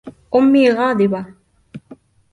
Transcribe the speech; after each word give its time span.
أمي 0.35 0.71
غاضبة. 0.71 1.25